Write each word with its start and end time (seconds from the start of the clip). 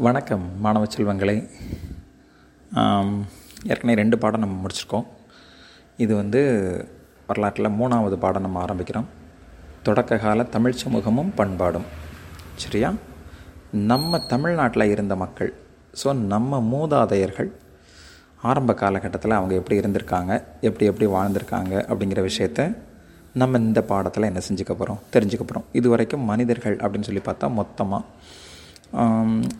வணக்கம் 0.00 0.44
மாணவ 0.64 0.84
செல்வங்களே. 0.84 1.34
ஏற்கனவே 3.70 3.94
ரெண்டு 4.00 4.16
பாடம் 4.18 4.42
நம்ம 4.44 4.54
முடிச்சிருக்கோம். 4.62 5.04
இது 5.96 6.12
வந்து 6.16 6.40
வரலாற்றில் 7.26 7.68
மூணாவது 7.80 8.16
பாடம் 8.22 8.44
நம்ம 8.46 8.58
ஆரம்பிக்கிறோம். 8.64 9.08
தொடக்க 9.82 10.18
கால 10.18 10.46
தமிழ் 10.54 10.78
சமூகமும் 10.82 11.32
பண்பாடும். 11.34 11.86
சரியா? 12.54 12.90
நம்ம 13.90 14.20
தமிழ்நாட்டில் 14.32 14.92
இருந்த 14.94 15.16
மக்கள் 15.16 15.52
ஸோ 16.02 16.14
நம்ம 16.32 16.60
மூதாதையர்கள் 16.72 17.50
ஆரம்ப 18.42 18.74
காலகட்டத்தில் 18.74 19.38
அவங்க 19.38 19.54
எப்படி 19.54 19.80
இருந்திருக்காங்க 19.82 20.32
எப்படி 20.60 20.90
எப்படி 20.90 21.08
வாழ்ந்திருக்காங்க 21.16 21.74
அப்படிங்கிற 21.90 22.22
விஷயத்த 22.30 22.70
நம்ம 23.32 23.58
இந்த 23.58 23.82
பாடத்தில் 23.82 24.30
என்ன 24.30 24.42
செஞ்சுக்க 24.48 24.74
போகிறோம் 24.74 25.02
தெரிஞ்சுக்க 25.16 25.46
போகிறோம் 25.46 25.68
இது 25.72 25.88
வரைக்கும் 25.88 26.24
மனிதர்கள் 26.24 26.76
அப்படின்னு 26.76 27.10
சொல்லி 27.10 27.24
பார்த்தா 27.28 27.48
மொத்தமாக 27.48 28.04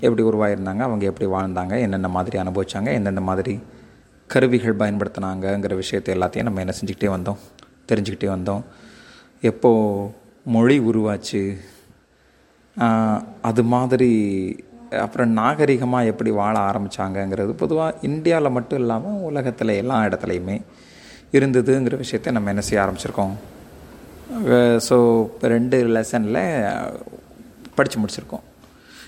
எப்படி 0.05 0.23
உருவாயிருந்தாங்க 0.31 0.83
அவங்க 0.87 1.05
எப்படி 1.11 1.27
வாழ்ந்தாங்க 1.37 1.75
என்னென்ன 1.85 2.09
மாதிரி 2.17 2.37
அனுபவிச்சாங்க 2.43 2.89
எந்தெந்த 2.99 3.23
மாதிரி 3.29 3.55
கருவிகள் 4.31 4.81
பயன்படுத்தினாங்கங்கிற 4.83 5.75
விஷயத்தை 5.83 6.11
எல்லாத்தையும் 6.15 6.49
நம்ம 6.49 6.63
என்ன 6.65 6.75
செஞ்சுக்கிட்டே 6.79 7.11
வந்தோம் 7.17 7.41
தெரிஞ்சுக்கிட்டே 7.91 8.29
வந்தோம். 8.35 8.63
எப்போது 9.51 10.11
மொழி 10.55 10.77
உருவாச்சு 10.91 11.43
அது 13.49 13.63
மாதிரி 13.73 14.11
அப்புறம் 15.05 15.31
நாகரிகமாக 15.39 16.11
எப்படி 16.13 16.31
வாழ 16.39 16.55
ஆரம்பித்தாங்கங்கிறது 16.69 17.53
பொதுவாக 17.63 17.99
இந்தியாவில் 18.09 18.55
மட்டும் 18.57 18.81
இல்லாமல் 18.83 19.21
உலகத்தில் 19.31 19.79
எல்லா 19.81 19.99
இடத்துலையுமே 20.09 20.57
இருந்ததுங்கிற 21.39 21.97
விஷயத்த 22.05 22.37
நம்ம 22.37 22.51
என்ன 22.55 22.65
செய்ய 22.69 22.85
ஆரம்பிச்சிருக்கோம். 22.85 23.35
ஸோ 24.89 24.97
ரெண்டு 25.55 25.79
லெசனில் 25.97 26.43
படித்து 27.77 27.99
முடிச்சிருக்கோம். 28.01 28.47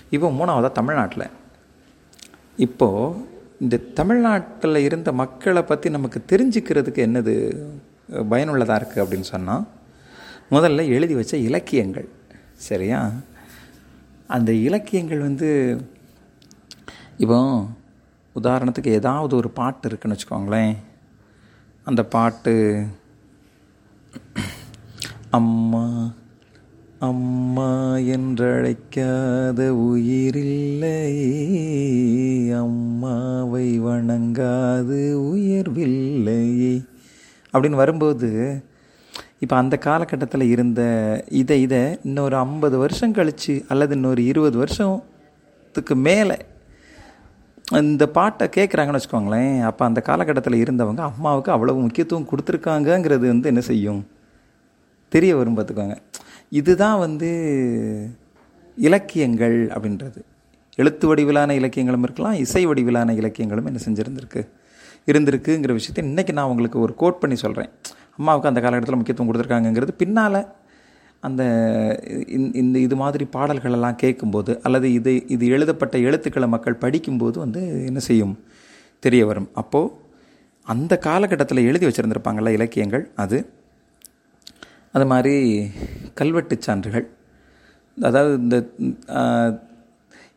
இப்போ 0.09 0.29
மூணாவதாக 0.31 0.71
தமிழ்நாட்டில். 0.71 1.27
இப்போது 2.57 3.27
இந்த 3.59 3.77
தமிழ்நாட்டில் 3.77 4.75
இருந்த 4.75 5.11
மக்களை 5.11 5.61
பற்றி 5.61 5.89
நமக்கு 5.89 6.23
தெரிஞ்சுக்கிறதுக்கு 6.31 7.01
என்னது 7.07 7.33
பயனுள்ளதாக 8.29 8.79
இருக்குது 8.81 9.03
அப்படின்னு 9.03 9.27
சொன்னால் 9.33 9.65
முதல்ல 10.51 10.87
எழுதி 10.87 11.15
வச்ச 11.15 11.37
இலக்கியங்கள். 11.37 12.09
சரியா? 12.53 13.11
அந்த 14.27 14.51
இலக்கியங்கள் 14.51 15.19
வந்து 15.19 15.81
இப்போ 17.17 17.67
உதாரணத்துக்கு 18.35 18.87
ஏதாவது 18.87 19.35
ஒரு 19.35 19.49
பாட்டு 19.49 19.87
இருக்குன்னு 19.87 20.17
வச்சுக்கோங்களேன். 20.17 20.75
அந்த 21.83 22.05
பாட்டு 22.05 22.85
அம்மா 25.29 26.11
அம்மா 27.07 27.71
என்றழைக்காத 28.15 29.59
உயிரில்லை. 29.87 31.01
அம்மாவை 32.61 33.67
வணங்காது 33.87 35.01
உயர்வில்லையே 35.33 36.73
அப்படின்னு 37.53 37.81
வரும்போது 37.83 38.29
இப்போ 39.43 39.55
அந்த 39.61 39.75
காலகட்டத்தில் 39.85 40.51
இருந்த 40.53 40.81
இதை 41.41 41.57
இதை 41.65 41.81
இன்னொரு 42.07 42.35
ஐம்பது 42.43 42.75
வருஷம் 42.83 43.15
கழித்து 43.17 43.55
அல்லது 43.73 43.95
இன்னொரு 43.97 44.21
இருபது 44.31 44.57
வருஷத்துக்கு 44.63 45.95
மேலே 46.07 46.37
இந்த 47.81 48.03
பாட்டை 48.17 48.45
கேட்குறாங்கன்னு 48.55 48.99
வச்சுக்கோங்களேன். 48.99 49.55
அப்போ 49.69 49.83
அந்த 49.85 49.99
காலகட்டத்தில் 50.07 50.61
இருந்தவங்க 50.63 51.01
அம்மாவுக்கு 51.09 51.51
அவ்வளவு 51.55 51.83
முக்கியத்துவம் 51.85 52.27
கொடுத்துருக்காங்கங்கிறது 52.31 53.25
வந்து 53.33 53.49
என்ன 53.51 53.61
செய்யும்? 53.69 54.01
தெரிய 55.13 55.31
வரும் 55.39 55.57
பார்த்துக்கோங்க. 55.57 55.97
இதுதான் 56.55 56.99
வந்து 56.99 57.29
இலக்கியங்கள் 58.77 59.67
அப்படின்றது. 59.67 60.21
எழுத்து 60.75 61.07
வடிவிலான 61.07 61.53
இலக்கியங்களும் 61.53 62.03
இருக்கலாம் 62.03 62.33
இசை 62.33 62.65
வடிவிலான 62.65 63.13
இலக்கியங்களும் 63.13 63.65
என்ன 63.65 63.79
செஞ்சுருந்துருக்கு. 63.85 64.47
இருந்திருக்குங்கிற 65.05 65.71
விஷயத்தை 65.71 66.03
இன்றைக்கி 66.03 66.31
நான் 66.31 66.49
உங்களுக்கு 66.49 66.79
ஒரு 66.79 66.95
கோட் 66.95 67.19
பண்ணி 67.19 67.35
சொல்கிறேன் 67.35 67.69
அம்மாவுக்கு 68.17 68.47
அந்த 68.47 68.61
காலகட்டத்தில் 68.61 68.95
முக்கியத்துவம் 68.95 69.31
கொடுத்துருக்காங்கங்கிறது. 69.33 69.91
பின்னால் 69.97 70.47
அந்த 71.19 71.43
இந்த- 72.27 72.59
இந்த 72.59 72.79
இது 72.79 72.95
மாதிரி 72.95 73.27
பாடல்களெல்லாம் 73.33 73.95
கேட்கும்போது 73.95 74.59
அல்லது 74.63 74.93
இது 74.93 75.27
இது 75.27 75.47
எழுதப்பட்ட 75.47 75.97
எழுத்துக்களை 75.97 76.47
மக்கள் 76.47 76.75
படிக்கும்போது 76.75 77.39
வந்து 77.39 77.85
என்ன 77.85 77.99
செய்யும்? 77.99 78.39
தெரிய 78.99 79.25
வரும். 79.25 79.49
அப்போது 79.53 79.91
அந்த 80.63 80.97
காலகட்டத்தில் 80.97 81.57
எழுதி 81.57 81.85
வச்சுருந்துருப்பாங்கள்ல 81.85 82.49
இலக்கியங்கள் 82.49 83.11
அது 83.15 83.49
அது 84.95 85.05
மாதிரி 85.11 85.35
கல்வெட்டுச் 86.19 86.65
சான்றுகள். 86.65 87.05
அதாவது 87.97 88.33
இந்த 88.43 88.55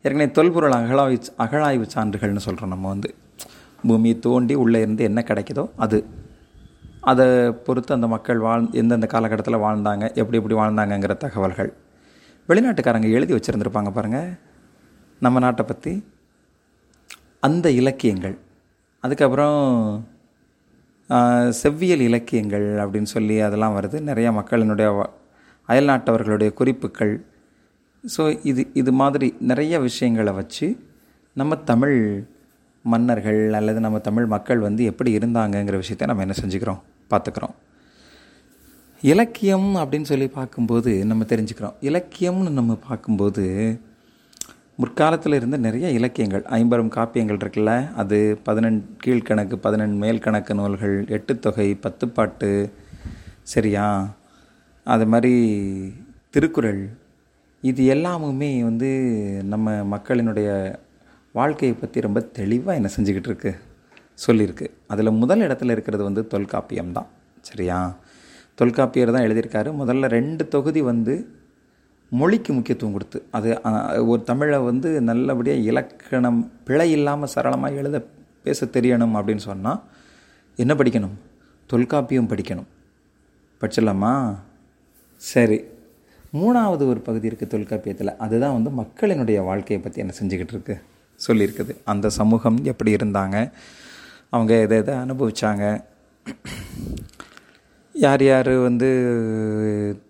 ஏற்கனவே 0.05 0.27
தொல்பொருள் 0.37 0.75
அகழாய்வு 0.79 1.29
அகழாய்வு 1.45 1.85
சான்றுகள்னு 1.95 2.45
சொல்கிறோம் 2.47 2.73
நம்ம 2.73 2.87
வந்து. 2.93 3.09
பூமியை 3.87 4.15
தோண்டி 4.25 4.55
உள்ளே 4.63 4.79
இருந்து 4.85 5.03
என்ன 5.09 5.19
கிடைக்குதோ 5.29 5.63
அது. 5.85 5.99
அதை 7.11 7.25
பொறுத்து 7.65 7.91
அந்த 7.97 8.07
மக்கள் 8.13 8.39
வாழ் 8.45 8.65
எந்தெந்த 8.81 9.07
காலகட்டத்தில் 9.13 9.63
வாழ்ந்தாங்க 9.65 10.05
எப்படி 10.21 10.39
எப்படி 10.39 10.55
வாழ்ந்தாங்கங்கிற 10.61 11.13
தகவல்கள். 11.25 11.71
வெளிநாட்டுக்காரங்க 12.49 13.09
எழுதி 13.17 13.33
வச்சுருந்துருப்பாங்க 13.35 13.91
பாருங்கள் 13.97 14.29
நம்ம 15.21 15.39
நாட்டை 15.45 15.63
பற்றி 15.65 15.93
அந்த 17.47 17.67
இலக்கியங்கள். 17.79 18.35
அதுக்கப்புறம் 19.03 19.59
செவ்வியல் 21.61 22.03
இலக்கியங்கள் 22.09 22.67
அப்படின்னு 22.83 23.09
சொல்லி 23.15 23.39
அதெல்லாம் 23.39 23.75
வருது. 23.77 23.99
நிறைய 24.01 24.31
மக்களினுடைய 24.31 24.89
அயல்நாட்டவர்களுடைய 25.69 26.49
குறிப்புகள். 26.53 27.13
ஸோ 28.15 28.39
இது 28.43 28.61
இது 28.73 28.91
மாதிரி 28.91 29.27
நிறைய 29.39 29.79
விஷயங்களை 29.79 30.33
வச்சு 30.33 30.67
நம்ம 31.33 31.55
தமிழ் 31.71 31.97
மன்னர்கள் 32.85 33.53
அல்லது 33.53 33.79
நம்ம 33.79 33.97
தமிழ் 33.99 34.25
மக்கள் 34.25 34.59
வந்து 34.59 34.83
எப்படி 34.85 35.17
இருந்தாங்கங்கிற 35.17 35.77
விஷயத்த 35.83 36.09
நம்ம 36.11 36.25
என்ன 36.25 36.35
செஞ்சுக்கிறோம்? 36.43 36.79
பார்த்துக்கிறோம். 37.11 37.55
இலக்கியம் 39.01 39.69
அப்படின்னு 39.75 40.01
சொல்லி 40.01 40.27
பார்க்கும்போது 40.27 40.91
நம்ம 41.05 41.25
தெரிஞ்சுக்கிறோம். 41.29 41.75
இலக்கியம்னு 41.81 42.51
நம்ம 42.59 42.77
பார்க்கும்போது 42.87 43.45
முற்காலத்தில் 44.79 45.33
இருந்த 45.33 45.57
நிறைய 45.57 45.89
இலக்கியங்கள் 45.89 46.43
ஐம்பெரும் 46.43 46.91
காப்பியங்கள் 46.91 47.39
இருக்குல்ல? 47.39 47.93
அது 47.93 48.39
பதினெண் 48.43 48.85
கீழ்கணக்கு 49.05 49.55
பதினெண் 49.55 49.97
மேல் 49.97 50.19
கணக்கு 50.19 50.55
நூல்கள் 50.55 51.05
எட்டுத்தொகை 51.07 51.79
பத்துப்பாட்டு 51.83 52.71
சரியா? 53.43 54.13
அது 54.83 55.05
மாதிரி 55.05 55.33
திருக்குறள். 56.29 56.89
இது 57.61 57.93
எல்லாமுமே 57.95 58.63
வந்து 58.63 58.89
நம்ம 59.43 59.97
மக்களினுடைய 59.97 60.75
வாழ்க்கையை 61.31 61.77
பற்றி 61.77 62.01
ரொம்ப 62.01 62.19
தெளிவாக 62.19 62.77
என்ன 62.77 62.89
செஞ்சுக்கிட்டு 62.97 63.31
இருக்கு 63.31 63.55
சொல்லியிருக்கு. 64.27 64.69
அதில் 64.87 65.11
முதல் 65.11 65.39
இடத்துல 65.39 65.71
இருக்கிறது 65.71 66.03
வந்து 66.03 66.27
தொல்காப்பியம் 66.27 66.91
தான் 66.91 67.07
சரியா? 67.41 67.95
தொல்காப்பியர் 68.55 69.11
தான் 69.11 69.23
எழுதியிருக்காரு. 69.23 69.69
முதல்ல 69.81 70.05
ரெண்டு 70.05 70.47
தொகுதி 70.47 70.81
வந்து 70.81 71.13
மொழிக்கு 72.09 72.53
முக்கியத்துவம் 72.53 72.93
கொடுத்து 72.93 73.25
அது 73.31 73.61
ஒரு 74.07 74.23
தமிழை 74.23 74.59
வந்து 74.59 75.01
நல்லபடியாக 75.01 75.61
இலக்கணம் 75.61 76.51
பிழை 76.63 76.91
இல்லாமல் 76.91 77.27
சரளமாக 77.27 77.73
எழுத 77.73 78.05
பேச 78.43 78.65
தெரியணும் 78.65 79.15
அப்படின்னு 79.19 79.37
சொன்னால் 79.37 79.83
என்ன 80.55 80.73
படிக்கணும்? 80.73 81.15
தொல்காப்பியம் 81.67 82.27
படிக்கணும். 82.27 82.65
படிச்சிடலாமா? 83.61 84.35
சரி. 85.15 85.63
மூணாவது 86.33 86.87
ஒரு 86.87 86.99
பகுதி 86.99 87.29
இருக்குது 87.29 87.47
தொல்காப்பியத்தில். 87.47 88.17
அதுதான் 88.17 88.63
வந்து 88.63 88.81
மக்களினுடைய 88.81 89.43
வாழ்க்கையை 89.43 89.85
பற்றி 89.85 89.99
என்ன 89.99 90.13
செஞ்சுக்கிட்டு 90.21 90.53
இருக்கு? 90.55 90.81
சொல்லியிருக்குது. 91.27 91.77
அந்த 91.85 92.09
சமூகம் 92.09 92.59
எப்படி 92.63 92.95
இருந்தாங்க? 92.95 93.51
அவங்க 94.29 94.53
எதை 94.59 94.77
எதை 94.77 94.95
அனுபவித்தாங்க 94.95 95.83
யார் 97.99 98.23
யார் 98.23 98.49
வந்து 98.49 98.89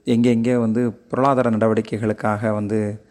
எங்கே 0.03 0.29
எங்கே 0.29 0.55
வந்து 0.55 0.91
பொருளாதார 0.93 1.49
நடவடிக்கைகளுக்காக 1.49 2.53
வந்து 2.53 3.05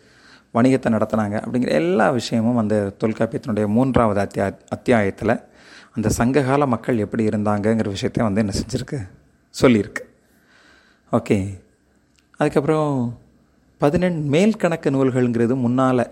வணிகத்தை 0.55 0.91
நடத்தினாங்க 0.91 1.43
அப்படிங்கிற 1.43 1.69
எல்லா 1.69 2.11
விஷயமும் 2.11 2.57
அந்த 2.57 2.97
தொல்காப்பியத்தினுடைய 3.05 3.67
மூன்றாவது 3.67 4.21
அத்தியா 4.23 4.59
அத்தியாயத்தில் 4.69 5.41
அந்த 5.93 6.09
சங்ககால 6.09 6.67
மக்கள் 6.67 6.99
எப்படி 6.99 7.27
இருந்தாங்கங்கிற 7.27 7.89
விஷயத்தையும் 7.89 8.35
வந்து 8.35 8.41
என்ன 8.41 8.53
செஞ்சுருக்கு? 8.53 9.09
சொல்லியிருக்கு. 9.63 10.03
ஓகே. 11.13 11.61
அதுக்கப்புறம் 12.37 13.19
பதினெண் 13.79 14.29
மேல் 14.29 14.57
கணக்கு 14.57 14.91
நூல்கள்ங்கிறது 14.91 15.55
முன்னால் 15.55 16.11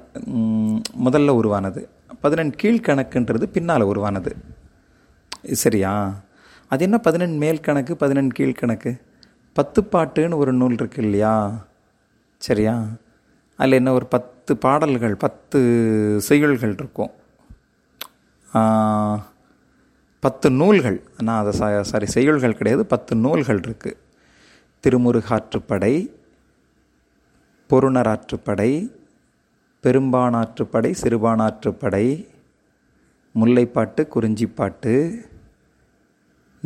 முதல்ல 1.04 1.28
உருவானது. 1.28 1.88
பதினெண் 2.20 2.52
கீழ்கணக்குன்றது 2.62 3.42
பின்னால் 3.42 3.80
உருவானது. 3.80 4.36
சரியா? 5.42 6.24
அது 6.68 6.84
என்ன 6.84 6.98
பதினெண் 6.98 7.36
மேல் 7.36 7.60
கணக்கு 7.60 7.96
பதினெண் 7.96 8.30
கீழ்கணக்கு 8.38 8.92
பத்து 9.56 9.80
பாட்டுன்னு 9.92 10.36
ஒரு 10.36 10.52
நூல் 10.52 10.72
இருக்கு 10.72 11.02
இல்லையா? 11.02 11.34
சரியா? 12.46 12.74
அதில் 13.58 13.72
என்ன 13.72 13.92
ஒரு 13.92 14.06
பத்து 14.06 14.56
பாடல்கள் 14.56 15.14
பத்து 15.24 15.58
செய்யுள்கள் 16.28 16.72
இருக்கும். 16.72 17.12
பத்து 20.22 20.50
நூல்கள். 20.50 20.98
நான் 21.22 21.40
அதை 21.42 21.52
சா 21.60 21.82
சாரி 21.90 22.06
செய்யுள்கள் 22.14 22.58
கிடையாது 22.58 22.86
பத்து 22.86 23.16
நூல்கள் 23.16 23.60
இருக்குது 23.66 23.98
திருமுருகாற்றுப்படை 24.84 25.94
பொருணராற்றுப்படை 27.70 28.70
பெரும்பானாற்றுப்படை 29.82 30.90
சிறுபானாற்றுப்படை 31.02 32.06
முல்லைப்பாட்டு 33.34 34.02
குறிஞ்சிப்பாட்டு 34.14 34.92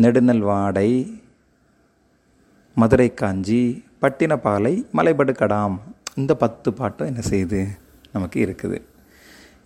நெடுநல் 0.02 0.42
வாடை 0.48 0.90
மதுரை 2.74 3.14
காஞ்சி 3.14 3.62
பட்டினப்பாலை 4.02 4.74
மலைபடு 4.96 5.32
கடாம் 5.40 5.76
இந்த 6.14 6.34
பத்து 6.42 6.72
பாட்டும் 6.72 7.06
என்ன 7.06 7.20
செய்யுது 7.30 7.60
நமக்கு 8.12 8.38
இருக்குது. 8.46 8.78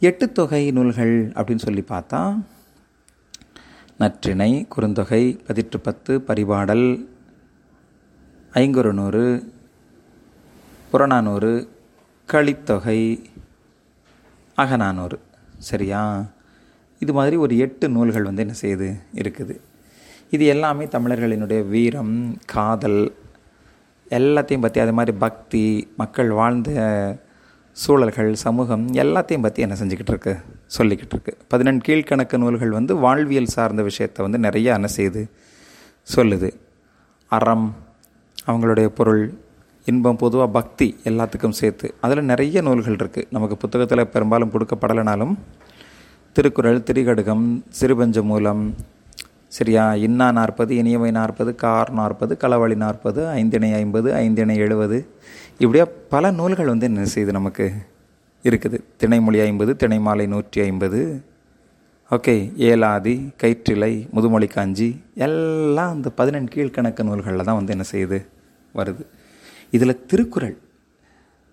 எட்டு 0.01 0.33
தொகை 0.33 0.71
நூல்கள் 0.71 1.15
அப்படின்னு 1.29 1.65
சொல்லி 1.67 1.85
பார்த்தா 1.89 2.21
நற்றிணை 3.99 4.51
குறுந்தொகை 4.77 5.23
பதிற்று 5.47 5.79
பத்து 5.83 6.13
பரிபாடல் 6.29 6.87
ஐங்குறுநூறு 8.53 9.53
புறநானூறு 10.91 11.53
களித்தொகை 12.33 13.01
அகநானூறு. 14.57 15.19
சரியா? 15.59 16.03
இது 16.99 17.13
மாதிரி 17.13 17.37
ஒரு 17.37 17.57
எட்டு 17.59 17.89
நூல்கள் 17.89 18.29
வந்து 18.31 18.45
என்ன 18.47 18.57
செய்யுது 18.61 18.91
இருக்குது. 19.23 19.57
இது 20.35 20.45
எல்லாமே 20.53 20.85
தமிழர்களினுடைய 20.85 21.61
வீரம் 21.73 22.15
காதல் 22.53 23.01
எல்லாத்தையும் 24.19 24.65
பற்றி 24.65 24.79
அது 24.85 24.93
மாதிரி 24.93 25.13
பக்தி 25.25 25.63
மக்கள் 25.97 26.31
வாழ்ந்த 26.39 26.71
சூழல்கள் 27.77 28.31
சமூகம் 28.45 28.85
எல்லாத்தையும் 29.03 29.45
பற்றி 29.47 29.63
என்ன 29.63 29.75
செஞ்சுக்கிட்டு 29.81 30.13
இருக்கு? 30.15 30.35
சொல்லிக்கிட்டு 30.77 31.15
இருக்கு. 31.17 31.33
பதினெண்டு 31.51 31.83
கீழ்கணக்கு 31.87 32.37
நூல்கள் 32.37 32.71
வந்து 32.71 32.93
வாழ்வியல் 32.97 33.55
சார்ந்த 33.55 33.83
விஷயத்தை 33.83 34.21
வந்து 34.27 34.41
நிறைய 34.47 34.79
என்ன 34.79 34.89
செய்யுது 34.97 35.23
சொல்லுது. 36.17 36.51
அறம் 37.33 37.67
அவங்களுடைய 38.47 38.89
பொருள் 38.99 39.25
இன்பம் 39.87 40.21
பொதுவாக 40.25 40.51
பக்தி 40.51 40.89
எல்லாத்துக்கும் 41.05 41.59
சேர்த்து. 41.61 41.89
அதில் 42.01 42.29
நிறைய 42.33 42.63
நூல்கள் 42.63 42.97
இருக்குது 42.97 43.31
நமக்கு 43.31 43.57
புத்தகத்தில் 43.57 44.13
பெரும்பாலும் 44.15 44.53
கொடுக்கப்படலைனாலும் 44.55 45.35
திருக்குறள் 46.37 46.85
திரிகடுகம் 46.91 47.47
சிறுபஞ்ச 47.81 48.23
மூலம் 48.23 48.65
சரியா? 49.57 49.85
இன்னா 50.07 50.27
நாற்பது 50.39 50.73
இனியவை 50.83 51.11
நாற்பது 51.19 51.51
கார் 51.63 51.91
நாற்பது 51.99 52.33
களவழி 52.43 52.77
நாற்பது 52.85 53.21
ஐந்திணை 53.41 53.71
ஐம்பது 53.81 54.09
ஐந்திணை 54.23 54.57
எழுபது 54.65 54.99
இப்படியா 55.59 55.85
பல 56.15 56.31
நூல்கள் 56.39 56.71
வந்து 56.73 56.87
என்ன 56.91 57.07
செய்யுது 57.15 57.33
நமக்கு 57.39 57.67
இருக்குது? 58.45 58.79
திணைமொழி 59.01 59.39
ஐம்பது 59.49 59.73
திணைமாலை 59.83 60.27
நூற்றி 60.35 60.61
ஐம்பது. 60.61 61.01
ஓகே 62.11 62.35
ஏலாதி 62.69 63.15
கயிற்றிலை 63.43 63.93
முதுமொழி 64.17 64.49
காஞ்சி 64.57 64.89
எல்லாம் 65.27 65.93
அந்த 65.97 66.09
பதினெண் 66.19 66.51
கீழ்கணக்கு 66.55 67.03
நூல்களில் 67.09 67.47
தான் 67.49 67.59
வந்து 67.61 67.75
என்ன 67.77 67.87
செய்யுது 67.93 68.19
வருது. 68.75 69.05
இதில் 69.77 70.01
திருக்குறள் 70.11 70.57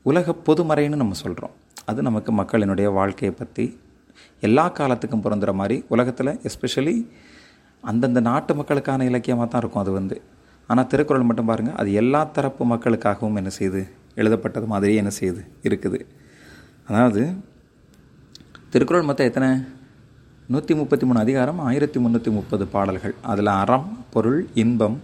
உலக 0.06 0.36
பொதுமறைன்னு 0.48 1.02
நம்ம 1.04 1.18
சொல்கிறோம் 1.24 1.56
அது 1.90 2.02
நமக்கு 2.02 2.32
மக்களினுடைய 2.32 2.88
வாழ்க்கையை 3.00 3.34
பற்றி 3.36 3.66
எல்லா 4.48 4.66
காலத்துக்கும் 4.80 5.24
பிறந்துற 5.26 5.52
மாதிரி 5.54 5.78
உலகத்தில் 5.94 6.40
எஸ்பெஷலி 6.50 6.96
அந்தந்த 7.90 8.20
நாட்டு 8.30 8.52
மக்களுக்கான 8.60 9.06
இலக்கியமாக 9.10 9.48
தான் 9.48 9.62
இருக்கும் 9.64 9.84
அது 9.84 9.92
வந்து. 10.00 10.16
ஆனால் 10.70 10.88
திருக்குறள் 10.92 11.28
மட்டும் 11.30 11.50
பாருங்கள் 11.52 11.78
அது 11.82 11.90
எல்லா 12.02 12.22
தரப்பு 12.36 12.64
மக்களுக்காகவும் 12.74 13.40
என்ன 13.42 13.52
செய்யுது 13.58 13.82
எழுதப்பட்டது 14.22 14.68
மாதிரியே 14.74 15.00
என்ன 15.02 15.12
செய்யுது 15.20 15.42
இருக்குது. 15.68 16.00
அதாவது 16.90 17.22
திருக்குறள் 18.74 19.08
மொத்தம் 19.10 19.30
எத்தனை? 19.30 19.50
நூற்றி 20.54 20.74
முப்பத்தி 20.80 21.06
மூணு 21.06 21.20
அதிகாரம் 21.26 21.60
ஆயிரத்தி 21.70 21.98
முந்நூற்றி 22.04 22.32
முப்பது 22.38 22.64
பாடல்கள். 22.74 23.16
அதில் 23.32 23.52
அறம் 23.62 23.88
பொருள் 24.14 24.40
இன்பம் 24.64 24.98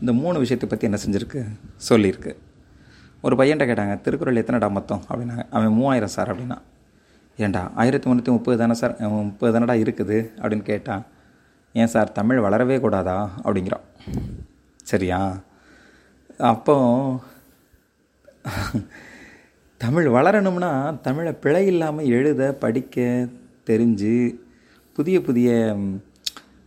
இந்த 0.00 0.12
மூணு 0.20 0.36
விஷயத்தை 0.42 0.66
பற்றி 0.68 0.86
என்ன 0.88 0.98
செஞ்சுருக்கு? 1.04 1.40
சொல்லியிருக்கு. 1.88 2.32
ஒரு 3.26 3.34
பையன்ட்ட 3.40 3.64
கேட்டாங்க 3.70 3.94
திருக்குறள் 4.04 4.40
எத்தனைடா 4.42 4.68
மொத்தம்? 4.78 5.02
அப்படின்னாங்க. 5.08 5.44
அவன் 5.56 5.76
மூவாயிரம் 5.78 6.14
சார் 6.16 6.30
அப்படின்னா. 6.32 6.58
ஏண்டா 7.44 7.62
ஆயிரத்தி 7.82 8.08
முந்நூற்றி 8.08 8.32
முப்பது 8.36 8.58
தானே 8.62 8.76
சார் 8.82 8.94
முப்பது 9.28 9.52
தானடா 9.56 9.76
இருக்குது? 9.84 10.18
அப்படின்னு 10.40 10.66
கேட்டான். 10.70 11.04
ஏன் 11.72 11.86
சார் 11.86 12.12
தமிழ் 12.12 12.38
வளரவே 12.38 12.80
கூடாதா? 12.80 13.30
அப்படிங்கிறான். 13.44 13.86
சரியா? 14.82 15.40
அப்போ 16.38 16.76
தமிழ் 19.76 20.06
வளரணும்னா 20.06 21.00
தமிழை 21.00 21.32
பிழை 21.32 21.66
இல்லாமல் 21.66 22.06
எழுத 22.06 22.54
படிக்க 22.54 23.26
தெரிஞ்சு 23.66 24.38
புதிய 24.92 25.20
புதிய 25.20 25.76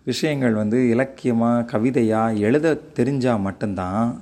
விஷயங்கள் 0.06 0.54
வந்து 0.54 0.90
இலக்கியமாக 0.90 1.64
கவிதையாக 1.64 2.34
எழுத 2.34 2.80
தெரிஞ்சால் 2.96 3.40
மட்டும்தான் 3.40 4.22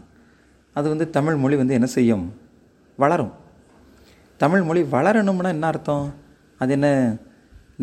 அது 0.73 0.89
வந்து 0.89 1.09
தமிழ் 1.09 1.35
மொழி 1.35 1.55
வந்து 1.55 1.73
என்ன 1.73 1.85
செய்யும்? 1.85 2.33
வளரும். 2.97 3.31
தமிழ் 4.37 4.61
மொழி 4.61 4.81
வளரணும்னா 4.81 5.47
என்ன 5.47 5.67
அர்த்தம்? 5.67 6.13
அது 6.59 6.71
என்ன 6.71 7.15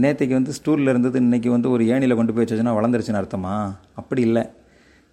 நேற்றுக்கு 0.03 0.37
வந்து 0.39 0.53
ஸ்டூலில் 0.59 0.91
இருந்தது 0.93 1.21
இன்றைக்கி 1.21 1.49
வந்து 1.55 1.71
ஒரு 1.71 1.85
ஏணியில் 1.85 2.19
கொண்டு 2.19 2.33
போய் 2.35 2.45
வச்சுன்னா 2.45 2.75
வளர்ந்துருச்சுன்னு 2.79 3.21
அர்த்தமா? 3.21 3.55
அப்படி 4.01 4.23
இல்லை. 4.29 4.45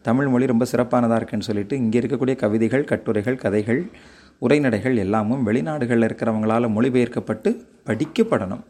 தமிழ் 0.02 0.28
மொழி 0.28 0.46
ரொம்ப 0.52 0.66
சிறப்பானதாக 0.66 1.20
இருக்குன்னு 1.20 1.48
சொல்லிட்டு 1.48 1.78
இங்கே 1.78 2.00
இருக்கக்கூடிய 2.00 2.36
கவிதைகள் 2.36 2.84
கட்டுரைகள் 2.84 3.38
கதைகள் 3.44 3.82
உரைநடைகள் 4.42 4.96
எல்லாமும் 4.96 5.48
வெளிநாடுகளில் 5.48 6.06
இருக்கிறவங்களால் 6.08 6.68
மொழிபெயர்க்கப்பட்டு 6.76 7.50
படிக்கப்படணும். 7.88 8.64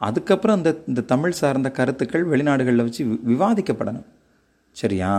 அதுக்கப்புறம் 0.00 0.56
அந்த 0.56 0.70
இந்த 0.86 1.00
தமிழ் 1.12 1.38
சார்ந்த 1.40 1.70
கருத்துக்கள் 1.70 2.24
வெளிநாடுகளில் 2.28 2.84
வச்சு 2.86 3.04
விவாதிக்கப்படணும். 3.32 4.08
சரியா? 4.72 5.12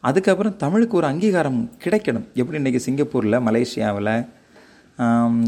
அதுக்கப்புறம் 0.00 0.56
தமிழுக்கு 0.56 0.96
ஒரு 0.96 1.06
அங்கீகாரம் 1.06 1.60
கிடைக்கணும். 1.84 2.26
எப்படி 2.34 2.58
இன்றைக்கி 2.60 2.76
சிங்கப்பூரில் 2.76 3.42
மலேசியாவில் 3.48 4.14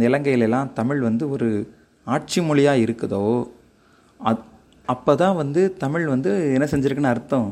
இலங்கையிலலாம் 0.06 0.72
தமிழ் 0.72 1.00
வந்து 1.00 1.24
ஒரு 1.30 1.48
ஆட்சி 2.04 2.40
மொழியாக 2.42 2.84
இருக்குதோ 2.86 3.24
அத் 4.22 4.46
அப்போ 4.86 5.14
தான் 5.14 5.36
வந்து 5.36 5.60
தமிழ் 5.76 6.06
வந்து 6.06 6.30
என்ன 6.52 6.66
செஞ்சுருக்குன்னு 6.70 7.12
அர்த்தம்? 7.14 7.48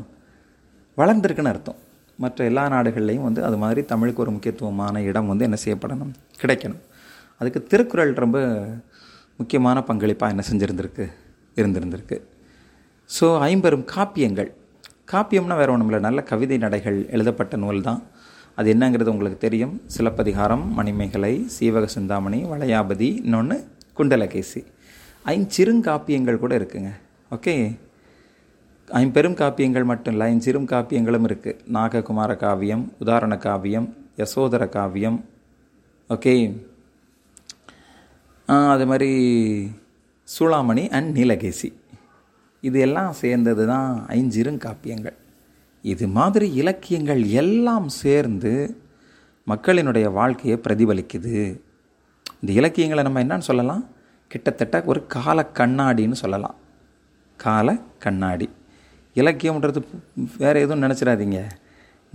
வளர்ந்துருக்குன்னு 0.97 1.51
அர்த்தம். 1.53 1.79
மற்ற 2.19 2.45
எல்லா 2.45 2.63
நாடுகள்லேயும் 2.69 3.27
வந்து 3.27 3.43
அது 3.43 3.57
மாதிரி 3.57 3.81
தமிழுக்கு 3.85 4.21
ஒரு 4.21 4.31
முக்கியத்துவமான 4.31 5.01
இடம் 5.01 5.27
வந்து 5.27 5.43
என்ன 5.43 5.57
செய்யப்படணும்? 5.65 6.11
கிடைக்கணும். 6.41 6.81
அதுக்கு 7.37 7.63
திருக்குறள் 7.63 8.13
ரொம்ப 8.13 8.39
முக்கியமான 9.37 9.79
பங்களிப்பாக 9.79 10.33
என்ன 10.33 10.43
செஞ்சுருந்துருக்கு? 10.51 11.05
இருந்திருந்திருக்கு. 11.55 12.17
ஸோ 13.09 13.39
ஐம்பெரும் 13.39 13.85
காப்பியங்கள். 13.95 14.51
காப்பியம்னா 15.11 15.55
வேறு 15.55 15.71
ஒன்றும் 15.71 15.89
இல்லை 15.89 15.99
நல்ல 15.99 16.23
கவிதை 16.23 16.57
நடைகள் 16.57 17.09
எழுதப்பட்ட 17.09 17.57
நூல் 17.57 17.81
தான் 17.81 18.01
அது 18.55 18.73
என்னங்கிறது 18.73 19.13
உங்களுக்கு 19.13 19.37
தெரியும். 19.37 19.81
சிலப்பதிகாரம் 19.85 20.73
மணிமேகலை 20.73 21.33
சீவக 21.59 21.85
சிந்தாமணி 21.85 22.43
வளையாபதி 22.43 23.09
இன்னொன்று 23.23 23.57
குண்டலகேசி. 23.97 24.61
ஐஞ்சிறுங்காப்பியங்கள் 25.25 26.37
கூட 26.37 26.57
இருக்குங்க. 26.57 26.91
ஓகே? 27.31 27.77
ஐம்பெரும் 28.87 29.35
காப்பியங்கள் 29.35 29.83
மட்டும் 29.83 30.13
இல்லை 30.13 30.35
ஐஞ்சிறும் 30.35 30.69
காப்பியங்களும் 30.71 31.27
இருக்குது 31.29 31.59
நாககுமார 31.73 32.35
காவியம் 32.35 32.93
உதாரண 32.99 33.37
காவியம் 33.37 33.95
யசோதர 34.17 34.69
காவியம். 34.69 35.25
ஓகே? 36.09 36.61
அது 38.45 38.85
மாதிரி 38.87 39.11
சூளாமணி 40.39 40.89
அண்ட் 40.89 41.17
நீலகேசி. 41.17 41.73
இது 42.61 42.79
எல்லாம் 42.79 43.13
சேர்ந்தது 43.13 43.67
தான் 43.67 44.05
ஐஞ்சிறுங்காப்பியங்கள் 44.07 45.17
இது 45.81 46.07
மாதிரி 46.07 46.53
இலக்கியங்கள் 46.53 47.23
எல்லாம் 47.23 47.89
சேர்ந்து 47.89 48.81
மக்களினுடைய 49.47 50.11
வாழ்க்கையை 50.11 50.59
பிரதிபலிக்குது. 50.63 51.61
இந்த 52.41 52.53
இலக்கியங்களை 52.59 53.11
நம்ம 53.11 53.23
என்னன்னு 53.23 53.39
சொல்லலாம்? 53.39 53.87
கிட்டத்தட்ட 54.31 54.77
ஒரு 54.91 54.99
கால 55.15 55.47
கண்ணாடின்னு 55.59 56.17
சொல்லலாம். 56.23 56.57
கால 57.39 57.77
கண்ணாடி. 58.05 58.47
இலக்கியம்ன்றது 59.15 59.79
வேறு 60.41 60.59
எதுவும் 60.65 60.83
நினச்சிடாதீங்க. 60.85 61.39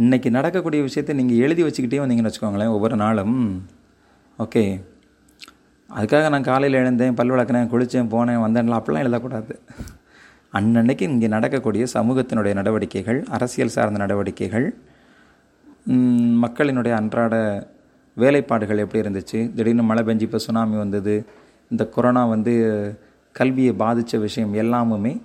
இன்றைக்கி 0.02 0.30
நடக்கக்கூடிய 0.36 0.80
விஷயத்தை 0.88 1.12
நீங்கள் 1.18 1.42
எழுதி 1.46 1.62
வச்சுக்கிட்டே 1.66 2.00
வந்தீங்கன்னு 2.02 2.30
வச்சுக்கோங்களேன் 2.30 2.74
ஒவ்வொரு 2.76 2.96
நாளும். 2.96 3.36
ஓகே. 4.38 4.62
அதுக்காக 5.96 6.30
நான் 6.34 6.48
காலையில் 6.50 6.78
எழுந்தேன் 6.80 7.16
பல் 7.18 7.30
விளக்குனேன் 7.30 7.70
குளித்தேன் 7.72 8.10
போனேன் 8.14 8.42
வந்தேன்லாம் 8.44 8.78
அப்படிலாம் 8.80 9.04
எழுதக்கூடாது. 9.04 9.54
அன்னன்னைக்கு 10.52 11.04
இங்கே 11.12 11.28
நடக்கக்கூடிய 11.36 11.84
சமூகத்தினுடைய 11.94 12.52
நடவடிக்கைகள் 12.60 13.18
அரசியல் 13.36 13.74
சார்ந்த 13.76 13.98
நடவடிக்கைகள் 14.04 14.66
மக்களினுடைய 16.44 16.92
அன்றாட 17.00 17.34
வேலைப்பாடுகள் 18.16 18.82
எப்படி 18.84 19.02
இருந்துச்சு? 19.04 19.38
திடீர்னு 19.56 19.82
மழை 19.82 20.02
பெஞ்சு 20.04 20.26
இப்போ 20.28 20.38
சுனாமி 20.38 20.76
வந்தது. 20.76 21.14
இந்த 21.70 21.88
கொரோனா 21.94 22.24
வந்து 22.24 22.52
கல்வியை 23.32 23.72
பாதித்த 23.72 24.18
விஷயம் 24.18 24.54
எல்லாமுமே 24.54 25.20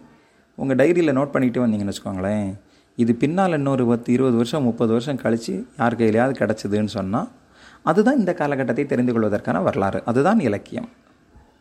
உங்கள் 0.55 0.79
டைரியில் 0.81 1.17
நோட் 1.17 1.33
பண்ணிகிட்டே 1.33 1.61
வந்தீங்கன்னு 1.63 1.93
வச்சுக்கோங்களேன். 1.93 2.47
இது 2.95 3.15
பின்னால் 3.15 3.53
இன்னொரு 3.53 3.85
பத்து 3.85 4.13
இருபது 4.13 4.35
வருஷம் 4.35 4.63
முப்பது 4.63 4.91
வருஷம் 4.91 5.15
கழித்து 5.15 5.53
யார் 5.79 5.95
கையிலையாவது 5.95 6.33
கிடச்சிதுன்னு 6.41 6.91
சொன்னால் 6.97 7.29
அதுதான் 7.83 8.17
இந்த 8.17 8.33
காலகட்டத்தை 8.33 8.85
தெரிந்து 8.85 9.13
கொள்வதற்கான 9.13 9.61
வரலாறு. 9.61 9.99
அதுதான் 10.05 10.39
இலக்கியம். 10.39 10.89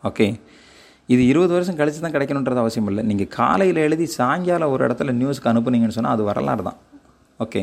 ஓகே? 0.04 0.26
இது 1.06 1.26
இருபது 1.26 1.52
வருஷம் 1.52 1.76
கழித்து 1.76 2.00
தான் 2.00 2.14
கிடைக்கணுன்றது 2.16 2.56
அவசியம் 2.56 2.86
இல்லை. 2.86 3.02
நீங்கள் 3.04 3.28
காலையில் 3.28 3.76
எழுதி 3.76 4.06
சாயங்காலம் 4.06 4.70
ஒரு 4.70 4.86
இடத்துல 4.86 5.14
நியூஸ்க்கு 5.20 5.50
அனுப்புனீங்கன்னு 5.52 5.96
சொன்னால் 5.98 6.12
அது 6.12 6.22
வரலாறு 6.22 6.62
தான். 6.62 6.78
ஓகே? 7.40 7.62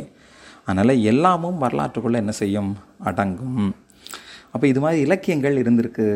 அதனால் 0.66 0.94
எல்லாமும் 1.12 1.62
வரலாற்றுக்குள்ளே 1.62 2.16
என்ன 2.16 2.32
செய்யும்? 2.32 2.78
அடங்கும். 3.04 3.76
அப்போ 4.52 4.68
இது 4.68 4.80
மாதிரி 4.80 5.02
இலக்கியங்கள் 5.02 5.62
இருந்திருக்கு. 5.64 6.08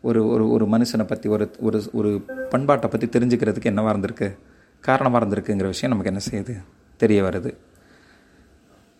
ஒரு 0.00 0.28
ஒரு 0.28 0.50
ஒரு 0.50 0.64
மனுஷனை 0.66 1.02
பற்றி 1.02 1.28
ஒரு 1.28 1.50
ஒரு 1.60 1.78
ஒரு 1.92 2.10
பண்பாட்டை 2.50 2.90
பற்றி 2.90 3.06
தெரிஞ்சுக்கிறதுக்கு 3.06 3.64
என்னவாக 3.64 3.98
இருந்திருக்கு? 3.98 4.38
காரணமாக 4.80 5.24
இருந்திருக்குங்கிற 5.24 5.66
விஷயம் 5.66 5.98
நமக்கு 5.98 6.12
என்ன 6.12 6.22
செய்யுது? 6.30 6.62
தெரிய 6.96 7.22
வருது. 7.22 7.54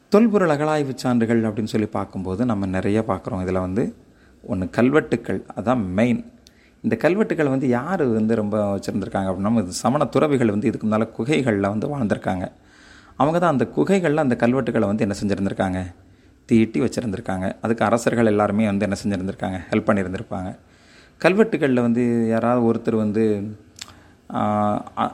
தொல்பொருள் 0.09 0.49
அகழாய்வு 0.49 0.95
சான்றுகள் 0.95 1.43
அப்படின்னு 1.43 1.65
சொல்லி 1.65 1.87
பார்க்கும்போது 1.87 2.45
நம்ம 2.45 2.67
நிறைய 2.67 3.05
பார்க்குறோம். 3.09 3.43
இதில் 3.43 3.61
வந்து 3.61 3.97
ஒன்று 4.43 4.71
கல்வெட்டுக்கள். 4.71 5.41
அதான் 5.57 5.87
மெயின் 5.87 6.25
இந்த 6.83 6.97
கல்வெட்டுக்கள் 6.97 7.49
வந்து 7.49 7.69
யார் 7.69 8.05
வந்து 8.07 8.35
ரொம்ப 8.35 8.77
வச்சுருந்துருக்காங்க 8.77 9.29
அப்படின்னா 9.31 9.63
இது 9.63 9.73
சமண 9.73 10.05
துறவிகள் 10.05 10.51
வந்து 10.51 10.67
இதுக்கு 10.67 10.87
முன்னால் 10.87 11.11
குகைகளில் 11.11 11.69
வந்து 11.69 11.87
வாழ்ந்திருக்காங்க. 11.87 12.53
அவங்க 13.17 13.39
தான் 13.39 13.53
அந்த 13.53 13.67
குகைகளில் 13.67 14.17
அந்த 14.17 14.37
கல்வெட்டுக்களை 14.41 14.87
வந்து 14.87 15.05
என்ன 15.07 15.15
செஞ்சுருந்துருக்காங்க? 15.21 15.95
தீட்டி 16.47 16.81
வச்சுருந்துருக்காங்க. 16.81 17.57
அதுக்கு 17.61 17.85
அரசர்கள் 17.85 18.27
எல்லாருமே 18.27 18.67
வந்து 18.67 18.87
என்ன 18.89 18.99
செஞ்சுருந்துருக்காங்க? 19.05 19.59
ஹெல்ப் 19.71 19.89
பண்ணியிருந்திருப்பாங்க 19.89 20.59
கல்வெட்டுகளில் 21.23 21.85
வந்து 21.87 22.03
யாராவது 22.29 22.61
ஒருத்தர் 22.69 22.97
வந்து 23.05 23.25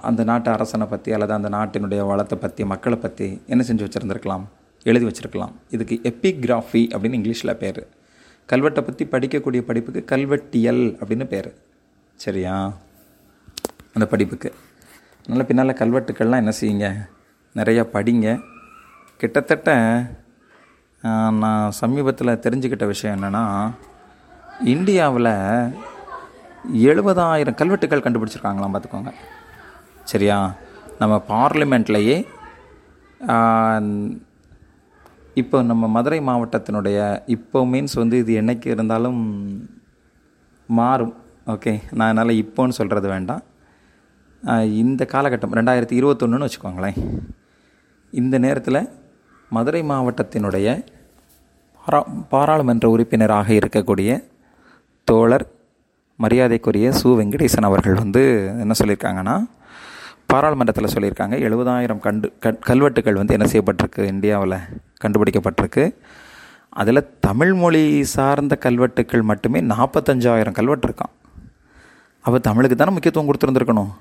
அந்த 0.09 0.23
நாட்டு 0.31 0.49
அரசனை 0.51 0.87
பற்றி 0.87 1.11
அல்லது 1.17 1.33
அந்த 1.37 1.49
நாட்டினுடைய 1.57 2.01
வளத்தை 2.11 2.37
பற்றி 2.39 2.63
மக்களை 2.73 2.99
பற்றி 3.05 3.27
என்ன 3.53 3.65
செஞ்சு 3.69 3.85
வச்சுருந்துருக்கலாம்? 3.87 4.45
எழுதி 4.91 5.05
வச்சுருக்கலாம். 5.09 5.53
இதுக்கு 5.75 5.97
எப்பிகிராஃபி 6.11 6.83
அப்படின்னு 6.95 7.19
இங்கிலீஷில் 7.21 7.61
பேர். 7.63 7.81
கல்வெட்டை 8.49 8.83
பற்றி 8.89 9.05
படிக்கக்கூடிய 9.15 9.61
படிப்புக்கு 9.69 10.03
கல்வெட்டியல் 10.13 10.83
அப்படின்னு 11.01 11.27
பேர். 11.35 11.51
சரியா? 12.25 12.57
அந்த 13.95 14.07
படிப்புக்கு. 14.13 14.51
அதனால் 15.23 15.49
பின்னால் 15.51 15.79
கல்வெட்டுக்கள்லாம் 15.81 16.43
என்ன 16.43 16.55
செய்யுங்க? 16.61 16.89
நிறையா 17.61 17.85
படிங்க. 17.97 18.29
கிட்டத்தட்ட 19.21 19.71
நான் 21.43 21.75
சமீபத்தில் 21.81 22.41
தெரிஞ்சுக்கிட்ட 22.45 22.87
விஷயம் 22.93 23.17
என்னென்னா 23.17 23.45
இந்தியாவில் 24.73 25.33
எழுபதாயிரம் 26.73 27.55
கல்வெட்டுகள் 27.55 28.01
கண்டுபிடிச்சிருக்காங்களாம் 28.01 28.75
பார்த்துக்கோங்க. 28.75 29.13
சரியா? 30.05 30.55
நம்ம 30.99 31.25
பார்லிமெண்ட்லேயே 31.29 32.27
இப்போ 35.35 35.63
நம்ம 35.63 35.89
மதுரை 35.89 36.21
மாவட்டத்தினுடைய 36.21 36.99
இப்போ 37.27 37.67
மீன்ஸ் 37.67 37.95
வந்து 37.95 38.19
இது 38.19 38.33
என்றைக்கு 38.33 38.71
இருந்தாலும் 38.71 39.21
மாறும். 40.67 41.15
ஓகே? 41.47 41.73
நான் 41.91 42.11
அதனால் 42.11 42.41
இப்போன்னு 42.43 42.69
சொல்கிறது 42.69 43.09
வேண்டாம். 43.09 43.43
இந்த 44.83 45.07
காலகட்டம் 45.13 45.57
ரெண்டாயிரத்தி 45.59 45.97
இருபத்தொன்னுன்னு 46.01 46.49
வச்சுக்கோங்களேன். 46.49 46.99
இந்த 48.11 48.39
நேரத்தில் 48.39 48.89
மதுரை 49.51 49.83
மாவட்டத்தினுடைய 49.83 50.69
பாரா 51.87 52.01
பாராளுமன்ற 52.29 52.89
உறுப்பினராக 52.89 53.53
இருக்கக்கூடிய 53.53 54.11
தோழர் 55.05 55.53
மரியாதைக்குரிய 56.17 56.89
சு 56.91 57.09
வெங்கடேசன் 57.21 57.69
அவர்கள் 57.69 57.95
வந்து 57.95 58.23
என்ன 58.47 58.73
சொல்லியிருக்காங்கன்னா 58.85 59.37
பாராளுமன்றத்தில் 60.27 60.93
சொல்லியிருக்காங்க. 60.95 61.35
எழுபதாயிரம் 61.47 61.99
கண்டு 61.99 62.33
க 62.41 62.53
கல்வெட்டுகள் 62.53 63.15
வந்து 63.15 63.37
என்ன 63.39 63.47
செய்யப்பட்டிருக்கு? 63.53 64.03
இந்தியாவில் 64.05 64.57
கண்டுபிடிக்கப்பட்டிருக்கு. 65.05 65.85
அதில் 66.69 67.09
தமிழ் 67.21 67.55
மொழி 67.55 67.83
சார்ந்த 68.15 68.57
கல்வெட்டுக்கள் 68.57 69.23
மட்டுமே 69.23 69.61
நாற்பத்தஞ்சாயிரம் 69.61 70.57
கல்வெட்டு 70.59 70.89
இருக்கான் 70.89 71.13
அப்போ 72.21 72.39
தமிழுக்கு 72.39 72.77
தானே 72.77 72.91
முக்கியத்துவம் 72.91 73.29
கொடுத்துருந்துருக்கணும். 73.29 73.93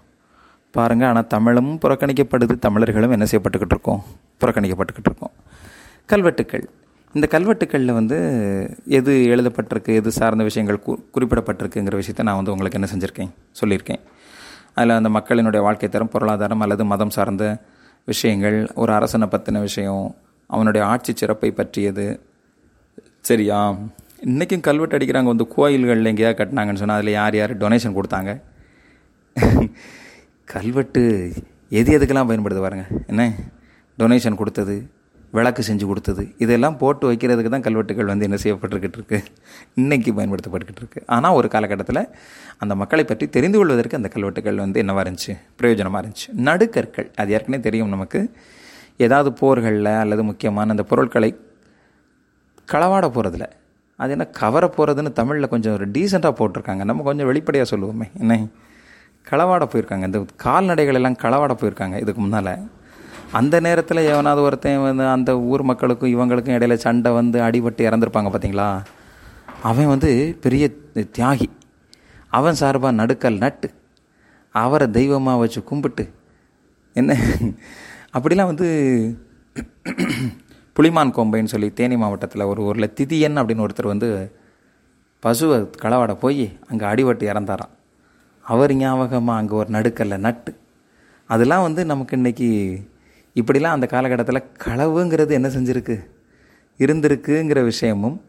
பாருங்கள் 0.72 1.08
ஆனால் 1.08 1.28
தமிழும் 1.28 1.80
புறக்கணிக்கப்படுது 1.82 2.60
தமிழர்களும் 2.60 3.12
என்ன 3.12 3.26
செய்யப்பட்டுக்கிட்டு 3.32 3.76
இருக்கோம்? 3.76 4.04
புறக்கணிக்கப்பட்டுக்கிட்டு 4.42 5.10
இருக்கோம். 5.12 5.34
கல்வெட்டுக்கள் 6.06 6.66
இந்த 7.16 7.28
கல்வெட்டுக்களில் 7.32 7.94
வந்து 7.94 8.18
எது 8.98 9.12
எழுதப்பட்டிருக்கு 9.34 9.92
எது 10.00 10.12
சார்ந்த 10.12 10.44
விஷயங்கள் 10.44 10.80
கு 10.86 10.92
குறிப்பிடப்பட்டிருக்குங்கிற 11.16 11.96
விஷயத்த 12.02 12.24
நான் 12.28 12.36
வந்து 12.36 12.52
உங்களுக்கு 12.52 12.78
என்ன 12.80 12.88
செஞ்சுருக்கேன் 12.94 13.30
சொல்லியிருக்கேன். 13.60 14.02
அதில் 14.74 14.96
அந்த 15.00 15.10
மக்களினுடைய 15.10 15.62
வாழ்க்கை 15.62 15.90
தரம் 15.90 16.10
பொருளாதாரம் 16.10 16.60
அல்லது 16.60 16.86
மதம் 16.86 17.10
சார்ந்த 17.10 17.46
விஷயங்கள் 18.06 18.58
ஒரு 18.76 18.94
அரசனை 18.94 19.28
பற்றின 19.28 19.60
விஷயம் 19.60 20.16
அவனுடைய 20.50 20.88
ஆட்சி 20.88 21.14
சிறப்பை 21.16 21.52
பற்றியது. 21.52 22.06
சரியா? 23.22 23.60
இன்றைக்கும் 24.32 24.66
கல்வெட்டு 24.70 24.98
அடிக்கிறாங்க 24.98 25.32
வந்து 25.34 25.48
கோயில்களில் 25.56 26.06
எங்கேயாவது 26.06 26.40
கட்டினாங்கன்னு 26.40 26.82
சொன்னால் 26.84 27.00
அதில் 27.02 27.18
யார் 27.20 27.36
யார் 27.36 27.54
டொனேஷன் 27.58 27.98
கொடுத்தாங்க? 27.98 28.32
கல்வெட்டு 30.48 31.04
எது 31.70 32.00
எதுக்கெல்லாம் 32.00 32.32
பயன்படுது 32.32 32.66
பாருங்கள் 32.66 33.06
என்ன? 33.08 33.24
டொனேஷன் 33.98 34.40
கொடுத்தது 34.42 34.76
விளக்கு 35.34 35.62
செஞ்சு 35.68 35.86
கொடுத்தது. 35.86 36.24
இதெல்லாம் 36.38 36.78
போட்டு 36.78 37.12
வைக்கிறதுக்கு 37.12 37.50
தான் 37.50 37.66
கல்வெட்டுகள் 37.68 38.06
வந்து 38.06 38.26
என்ன 38.26 38.38
செய்யப்பட்டுக்கிட்டு 38.44 38.98
இருக்கு. 39.00 39.24
இன்றைக்கி 39.76 40.12
பயன்படுத்தப்பட்டுக்கிட்டு 40.18 40.82
இருக்கு. 40.82 41.04
ஆனால் 41.06 41.34
ஒரு 41.34 41.48
காலகட்டத்தில் 41.48 42.02
அந்த 42.58 42.76
மக்களை 42.76 43.04
பற்றி 43.06 43.28
தெரிந்து 43.30 43.58
கொள்வதற்கு 43.58 43.98
அந்த 43.98 44.10
கல்வெட்டுகள் 44.16 44.56
வந்து 44.56 44.80
என்னவாக 44.80 45.06
இருந்துச்சு? 45.10 45.34
பிரயோஜனமாக 45.62 46.04
இருந்துச்சு. 46.04 46.28
நடுக்கற்கள். 46.50 47.10
அது 47.16 47.32
ஏற்கனவே 47.32 47.64
தெரியும் 47.64 47.90
நமக்கு. 47.90 48.22
ஏதாவது 48.98 49.32
போர்களில் 49.34 49.92
அல்லது 50.00 50.24
முக்கியமான 50.24 50.70
அந்த 50.70 50.84
பொருட்களை 50.84 51.32
களவாட 52.72 53.06
போகிறதுல 53.16 53.46
அது 53.96 54.12
என்ன 54.12 54.26
கவர 54.26 54.74
போகிறதுன்னு 54.78 55.12
தமிழில் 55.14 55.48
கொஞ்சம் 55.48 55.74
ஒரு 55.74 55.86
டீசெண்டாக 55.88 56.34
போட்டிருக்காங்க. 56.40 56.84
நம்ம 56.84 57.04
கொஞ்சம் 57.04 57.26
வெளிப்படையாக 57.26 57.76
சொல்லுவோமே. 57.76 58.08
என்ன? 58.20 58.38
களவாட 59.30 59.64
போயிருக்காங்க. 59.74 60.06
இந்த 60.06 60.20
கால்நடைகள் 60.36 60.94
எல்லாம் 60.94 61.20
களவாட 61.22 61.54
போயிருக்காங்க. 61.62 61.98
இதுக்கு 62.00 62.22
முன்னால். 62.22 62.56
அந்த 63.40 63.56
நேரத்தில் 63.66 64.08
எவனாவது 64.12 64.42
ஒருத்தன் 64.48 64.84
வந்து 64.86 65.06
அந்த 65.14 65.32
ஊர் 65.52 65.64
மக்களுக்கும் 65.70 66.14
இவங்களுக்கும் 66.16 66.56
இடையில 66.58 66.76
சண்டை 66.86 67.12
வந்து 67.20 67.38
அடிபட்டு 67.48 67.88
இறந்துருப்பாங்க 67.88 68.30
பார்த்தீங்களா 68.34 68.68
அவன் 69.70 69.92
வந்து 69.94 70.12
பெரிய 70.44 70.64
தியாகி. 71.18 71.48
அவன் 72.38 72.60
சார்பாக 72.62 72.98
நடுக்கல் 73.00 73.42
நட்டு 73.44 73.70
அவரை 74.56 74.88
தெய்வமாக 74.98 75.42
வச்சு 75.44 75.60
கும்பிட்டு 75.70 76.06
என்ன? 76.96 77.12
அப்படிலாம் 78.16 78.52
வந்து 78.52 78.68
புளிமான் 80.76 81.16
கோம்பைன்னு 81.18 81.54
சொல்லி 81.54 81.70
தேனி 81.80 81.98
மாவட்டத்தில் 82.04 82.50
ஒரு 82.52 82.62
ஊரில் 82.68 82.94
திதியன் 83.00 83.40
அப்படின்னு 83.40 83.66
ஒருத்தர் 83.66 83.94
வந்து 83.94 84.10
பசுவை 85.24 85.58
களவாட 85.84 86.14
போய் 86.24 86.46
அங்கே 86.70 86.86
அடிபட்டு 86.92 87.26
இறந்தாராம். 87.32 87.74
அவர் 88.46 88.72
ஞாபகமாக 88.76 89.40
அங்கே 89.42 89.56
ஒரு 89.62 89.70
நடுக்கல்ல 89.78 90.16
நட்டு. 90.28 90.52
அதெல்லாம் 91.30 91.66
வந்து 91.68 91.82
நமக்கு 91.92 92.14
இன்றைக்கி 92.18 92.50
இப்படிலாம் 93.36 93.74
அந்த 93.76 93.86
காலகட்டத்தில் 93.86 94.44
களவுங்கிறது 94.64 95.30
என்ன 95.30 95.48
செஞ்சுருக்கு? 95.48 96.06
இருந்திருக்குங்கிற 96.78 97.64
விஷயமும் 97.64 98.22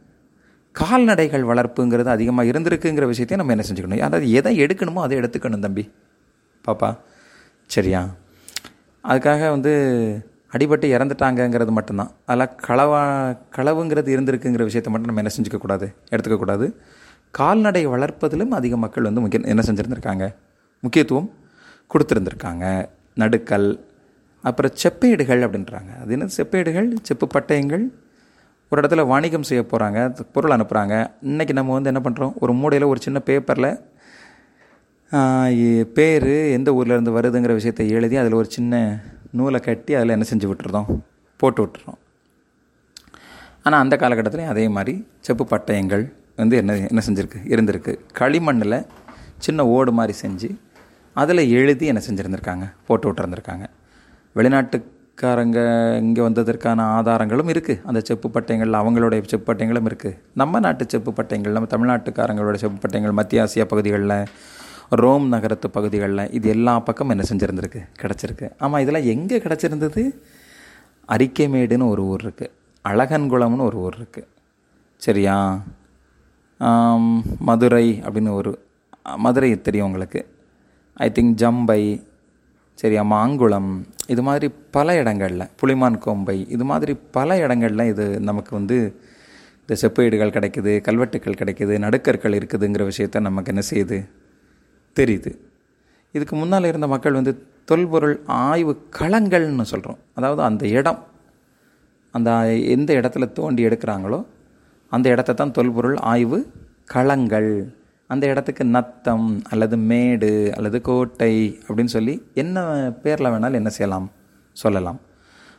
கால்நடைகள் 0.73 1.43
வளர்ப்புங்கிறது 1.43 2.05
அதிகமாக 2.05 2.49
இருந்திருக்குங்கிற 2.49 3.07
விஷயத்தையும் 3.07 3.47
நம்ம 3.47 3.55
என்ன 3.55 3.65
செஞ்சுக்கணும்? 3.73 4.01
அதாவது 4.01 4.33
எதை 4.33 4.61
எடுக்கணுமோ 4.61 4.93
அதை 4.93 5.19
எடுத்துக்கணும் 5.19 5.59
தம்பி. 5.59 5.93
பாப்பா 6.67 6.99
சரியா? 7.67 8.15
அதுக்காக 9.09 9.51
வந்து 9.51 9.73
அடிபட்டு 10.53 10.89
இறந்துட்டாங்கங்கிறது 10.97 11.71
மட்டும்தான். 11.71 12.11
அதில் 12.25 12.49
களவா 12.67 13.03
களவுங்கிறது 13.57 14.11
இருந்திருக்குங்கிற 14.17 14.65
விஷயத்த 14.67 14.89
மட்டும் 14.89 15.15
நம்ம 15.15 15.23
என்ன 15.23 15.33
செஞ்சுக்கக்கூடாது 15.37 15.95
எடுத்துக்கக்கூடாது 16.11 16.75
கால்நடை 17.31 17.87
வளர்ப்பதிலும் 17.87 18.51
அதிக 18.51 18.77
மக்கள் 18.77 19.03
வந்து 19.03 19.21
முக்கிய 19.21 19.49
என்ன 19.49 19.63
செஞ்சுருந்துருக்காங்க? 19.67 20.35
முக்கியத்துவம் 20.81 21.33
கொடுத்துருந்துருக்காங்க. 21.95 22.89
நடுக்கல் 23.15 23.85
அப்புறம் 24.49 24.73
செப்பேடுகள் 24.83 25.43
அப்படின்றாங்க. 25.47 25.91
அது 26.03 26.13
என்ன 26.17 26.27
செப்பேடுகள்? 26.37 26.89
செப்பு 27.09 27.27
பட்டயங்கள். 27.35 27.85
ஒரு 28.73 28.79
இடத்துல 28.83 29.03
வணிகம் 29.13 29.47
செய்ய 29.49 29.63
போகிறாங்க 29.71 29.99
பொருள் 30.35 30.55
அனுப்புகிறாங்க 30.57 30.95
இன்றைக்கி 31.31 31.53
நம்ம 31.59 31.75
வந்து 31.77 31.91
என்ன 31.93 32.01
பண்ணுறோம் 32.07 32.33
ஒரு 32.45 32.53
மூடையில் 32.61 32.91
ஒரு 32.93 33.01
சின்ன 33.07 33.19
பேப்பரில் 33.29 33.71
பேர் 35.97 36.31
எந்த 36.57 36.69
ஊர்லேருந்து 36.79 37.15
வருதுங்கிற 37.17 37.53
விஷயத்தை 37.59 37.85
எழுதி 37.97 38.17
அதில் 38.23 38.39
ஒரு 38.41 38.49
சின்ன 38.57 38.81
நூலை 39.39 39.61
கட்டி 39.67 39.93
அதில் 39.99 40.15
என்ன 40.17 40.27
செஞ்சு 40.31 40.49
விட்டுருதோம் 40.51 40.89
போட்டு 41.41 41.61
விட்டுறோம். 41.65 41.99
ஆனால் 43.67 43.83
அந்த 43.85 43.95
காலகட்டத்துலேயும் 44.03 44.53
அதே 44.55 44.65
மாதிரி 44.77 44.95
செப்பு 45.27 45.45
பட்டயங்கள் 45.53 46.05
வந்து 46.41 46.55
என்ன 46.61 46.77
என்ன 46.91 47.03
செஞ்சுருக்கு? 47.09 47.41
இருந்திருக்கு. 47.53 47.93
களிமண்ணில் 48.21 48.79
சின்ன 49.45 49.67
ஓடு 49.77 49.93
மாதிரி 49.99 50.15
செஞ்சு 50.25 50.51
அதில் 51.17 51.43
எழுதி 51.59 51.87
என்ன 51.93 52.03
செஞ்சுருந்துருக்காங்க? 52.09 52.67
போட்டு 52.89 53.07
விட்டுருந்துருக்காங்க. 53.09 53.67
வெளிநாட்டுக்காரங்க 54.37 55.59
இங்கே 56.05 56.23
வந்ததற்கான 56.27 56.87
ஆதாரங்களும் 56.97 57.51
இருக்குது 57.53 57.83
அந்த 57.89 58.01
செப்பு 58.09 58.29
பட்டயங்கள் 58.37 58.79
அவங்களுடைய 58.81 59.21
செப்பு 59.33 59.47
பட்டயங்களும் 59.49 59.89
இருக்குது 59.91 60.17
நம்ம 60.41 60.61
நாட்டு 60.65 60.85
செப்பு 60.93 61.11
பட்டயங்கள் 61.19 61.55
நம்ம 61.57 61.69
தமிழ்நாட்டுக்காரங்களோட 61.75 62.57
செப்பு 62.63 62.79
பட்டயங்கள் 62.85 63.17
மத்திய 63.19 63.45
ஆசியா 63.45 63.65
பகுதிகளில் 63.73 64.17
ரோம் 65.01 65.27
நகரத்து 65.35 65.69
பகுதிகளில் 65.77 66.31
இது 66.39 66.49
எல்லா 66.55 66.73
பக்கம் 66.89 67.13
என்ன 67.15 67.25
செஞ்சுருந்துருக்கு? 67.31 67.81
கிடச்சிருக்கு. 68.01 68.47
ஆமாம் 68.59 68.83
இதெல்லாம் 68.85 69.09
எங்கே 69.15 69.39
கிடச்சிருந்தது? 69.45 70.03
அரிக்கைமேடுன்னு 71.09 71.87
ஒரு 71.93 72.03
ஊர் 72.11 72.25
இருக்குது 72.27 72.53
அழகன்குளம்னு 72.85 73.67
ஒரு 73.69 73.79
ஊர் 73.85 73.97
இருக்குது 74.01 74.29
சரியா? 75.07 75.37
மதுரை 77.49 77.87
அப்படின்னு 78.05 78.33
ஒரு 78.41 78.53
மதுரை 79.25 79.51
தெரியும் 79.69 79.87
உங்களுக்கு. 79.87 80.21
ஐ 81.07 81.09
திங்க் 81.17 81.35
ஜம்பை 81.43 81.81
சரியா 82.79 83.03
மாங்குளம் 83.13 83.71
இது 84.07 84.23
மாதிரி 84.23 84.47
பல 84.71 84.97
இடங்களில் 84.97 85.51
புளிமான் 85.61 85.99
கோம்பை 85.99 86.47
இது 86.49 86.65
மாதிரி 86.65 86.93
பல 87.11 87.37
இடங்களில் 87.39 87.85
இது 87.87 88.21
நமக்கு 88.21 88.53
வந்து 88.55 88.77
இந்த 89.61 89.75
செப்பேடுகள் 89.83 90.35
கிடைக்குது 90.37 90.73
கல்வெட்டுக்கள் 90.81 91.41
கிடைக்குது 91.41 91.75
நடுக்கற்கள் 91.79 92.37
இருக்குதுங்கிற 92.39 92.83
விஷயத்த 92.91 93.21
நமக்கு 93.21 93.53
என்ன 93.53 93.63
செய்யுது? 93.71 93.99
தெரியுது. 94.97 95.31
இதுக்கு 96.15 96.37
முன்னால் 96.37 96.65
இருந்த 96.65 96.87
மக்கள் 96.87 97.13
வந்து 97.13 97.33
தொல்பொருள் 97.65 98.17
ஆய்வு 98.25 98.73
களங்கள்னு 98.99 99.63
சொல்கிறோம் 99.63 99.99
அதாவது 100.15 100.43
அந்த 100.43 100.67
இடம் 100.79 101.01
அந்த 102.15 102.31
எந்த 102.75 102.91
இடத்துல 102.95 103.33
தோண்டி 103.33 103.67
எடுக்கிறாங்களோ 103.67 104.27
அந்த 104.93 105.07
இடத்த 105.09 105.33
தான் 105.33 105.53
தொல்பொருள் 105.53 105.97
ஆய்வு 105.97 106.39
களங்கள். 106.95 107.53
அந்த 108.15 108.27
இடத்துக்கு 108.27 108.65
நத்தம் 108.77 109.29
அல்லது 109.51 109.77
மேடு 109.91 110.31
அல்லது 110.57 110.81
கோட்டை 110.81 111.33
அப்படின்னு 111.69 111.93
சொல்லி 111.97 112.15
என்ன 112.35 112.59
பேரில் 113.03 113.31
வேணாலும் 113.31 113.61
என்ன 113.61 113.71
செய்யலாம் 113.77 114.09
சொல்லலாம். 114.57 115.01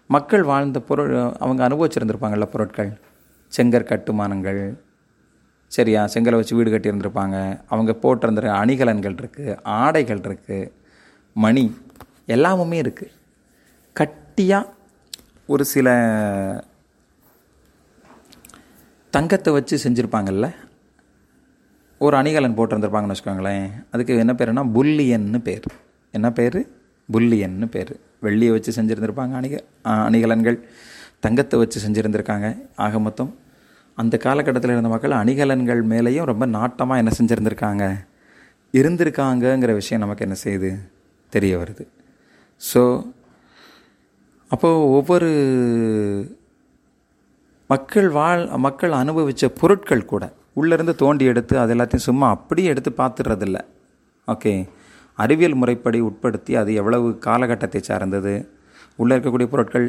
மக்கள் 0.09 0.43
வாழ்ந்த 0.43 0.79
பொருள் 0.79 1.13
அவங்க 1.39 1.61
அனுபவிச்சிருந்திருப்பாங்கள்ல 1.67 2.45
பொருட்கள். 2.45 2.91
செங்கற் 3.57 3.89
கட்டுமானங்கள். 3.91 4.61
சரியா? 5.67 6.01
செங்கலை 6.13 6.35
வச்சு 6.35 6.55
வீடு 6.55 6.71
கட்டியிருந்திருப்பாங்க. 6.71 7.37
அவங்க 7.67 7.91
போட்டிருந்த 8.01 8.43
அணிகலன்கள் 8.61 9.17
இருக்குது 9.21 9.57
ஆடைகள் 9.63 10.21
இருக்குது 10.27 10.71
மணி 11.35 11.63
எல்லாமுமே 12.27 12.79
இருக்குது 12.83 13.13
கட்டியாக 13.99 14.71
ஒரு 15.47 15.63
சில 15.65 15.87
தங்கத்தை 19.09 19.53
வச்சு 19.53 19.75
செஞ்சுருப்பாங்கல்ல 19.83 20.47
ஒரு 21.97 22.17
அணிகலன் 22.17 22.57
போட்டிருந்துருப்பாங்கன்னு 22.57 23.15
வச்சுக்கோங்களேன். 23.15 23.67
அதுக்கு 23.91 24.17
என்ன 24.17 24.33
பேருனா 24.33 24.63
புல்லியன்னு 24.77 25.37
பேர். 25.37 25.67
என்ன 26.11 26.31
பேர்? 26.31 26.59
புல்லியன்னு 27.13 27.65
பேர். 27.65 27.93
வெள்ளியை 28.23 28.51
வச்சு 28.51 28.71
செஞ்சுருந்துருப்பாங்க 28.77 29.33
அணிக 29.39 29.55
அணிகலன்கள். 29.83 30.57
தங்கத்தை 31.19 31.59
வச்சு 31.59 31.79
செஞ்சுருந்துருக்காங்க. 31.85 32.47
ஆக 32.75 32.99
மொத்தம் 32.99 33.31
அந்த 33.97 34.17
காலகட்டத்தில் 34.17 34.71
இருந்த 34.71 34.89
மக்கள் 34.89 35.11
அணிகலன்கள் 35.11 35.81
மேலேயும் 35.91 36.23
ரொம்ப 36.23 36.45
நாட்டமாக 36.45 37.01
என்ன 37.03 37.11
செஞ்சுருந்துருக்காங்க. 37.19 37.83
இருந்திருக்காங்கங்கிற 38.73 39.73
விஷயம் 39.73 40.03
நமக்கு 40.03 40.25
என்ன 40.25 40.37
செய்யுது? 40.43 40.71
தெரிய 41.29 41.57
வருது. 41.57 41.83
ஸோ 42.61 42.81
அப்போது 44.51 44.89
ஒவ்வொரு 44.89 45.29
மக்கள் 47.67 48.09
வாழ் 48.09 48.43
மக்கள் 48.65 48.91
அனுபவித்த 48.91 49.47
பொருட்கள் 49.49 50.03
கூட 50.05 50.25
உள்ளேருந்து 50.55 50.95
தோண்டி 50.95 51.25
எடுத்து 51.25 51.59
அது 51.59 51.73
எல்லாத்தையும் 51.75 52.07
சும்மா 52.09 52.29
அப்படியே 52.29 52.67
எடுத்து 52.67 52.91
பார்த்துடுறதில்ல. 52.97 53.57
ஓகே 54.27 54.53
அறிவியல் 55.17 55.53
முறைப்படி 55.53 55.99
உட்படுத்தி 56.01 56.53
அது 56.55 56.73
எவ்வளவு 56.73 57.07
காலகட்டத்தை 57.25 57.81
சார்ந்தது? 57.81 58.33
உள்ளே 58.95 59.15
இருக்கக்கூடிய 59.15 59.47
பொருட்கள் 59.47 59.87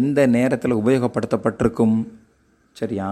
எந்த 0.00 0.20
நேரத்தில் 0.26 0.80
உபயோகப்படுத்தப்பட்டிருக்கும்? 0.80 1.96
சரியா? 2.76 3.08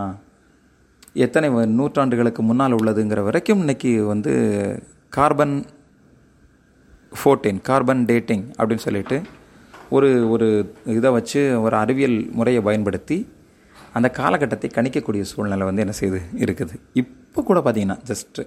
எத்தனை 1.14 1.48
நூற்றாண்டுகளுக்கு 1.78 2.38
முன்னால் 2.38 2.72
உள்ளதுங்கிற 2.72 3.22
வரைக்கும் 3.24 3.60
இன்றைக்கி 3.62 4.06
வந்து 4.06 4.32
கார்பன் 5.08 5.56
ஃபோர்டீன் 7.12 7.60
கார்பன் 7.62 8.04
டேட்டிங் 8.04 8.44
அப்படின்னு 8.58 8.86
சொல்லிட்டு 8.86 9.16
ஒரு 9.90 10.30
ஒரு 10.30 10.74
இதை 10.84 11.10
வச்சு 11.10 11.60
ஒரு 11.60 11.76
அறிவியல் 11.76 12.18
முறையை 12.32 12.62
பயன்படுத்தி 12.62 13.18
அந்த 13.96 14.08
காலகட்டத்தை 14.18 14.68
கணிக்கக்கூடிய 14.74 15.22
சூழ்நிலை 15.30 15.66
வந்து 15.68 15.84
என்ன 15.84 15.94
செய்யுது 16.00 16.20
இருக்குது? 16.44 16.74
இப்போ 17.02 17.42
கூட 17.48 17.58
பார்த்திங்கன்னா 17.66 17.98
ஜஸ்ட்டு 18.10 18.42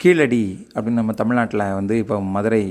கீழடி 0.00 0.44
அப்படின்னு 0.74 1.00
நம்ம 1.00 1.12
தமிழ்நாட்டில் 1.20 1.64
வந்து 1.78 1.94
இப்போ 2.02 2.16
மதுரை 2.36 2.62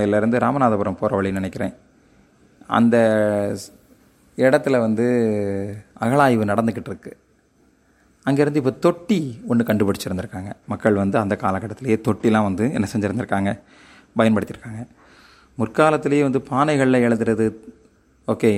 இதிலேருந்து 0.00 0.42
ராமநாதபுரம் 0.44 0.98
போகிற 1.00 1.16
வழி 1.18 1.30
நினைக்கிறேன். 1.38 1.74
அந்த 2.78 2.96
இடத்துல 4.38 4.78
வந்து 4.86 5.06
அகழாய்வு 6.04 6.50
நடந்துக்கிட்டு 6.52 6.90
இருக்கு. 6.92 7.12
அங்கேருந்து 8.28 8.60
இப்போ 8.62 8.72
தொட்டி 8.86 9.20
ஒன்று 9.50 9.68
கண்டுபிடிச்சிருந்துருக்காங்க. 9.68 10.50
மக்கள் 10.72 11.00
வந்து 11.02 11.18
அந்த 11.18 11.34
காலகட்டத்திலேயே 11.42 11.98
தொட்டிலாம் 12.08 12.48
வந்து 12.48 12.64
என்ன 12.72 12.86
செஞ்சுருந்துருக்காங்க? 12.92 13.52
பயன்படுத்தியிருக்காங்க. 14.18 14.82
முற்காலத்திலேயே 15.58 16.22
வந்து 16.28 16.42
பானைகளில் 16.50 17.04
எழுதுறது 17.06 17.46
ஓகே 18.28 18.50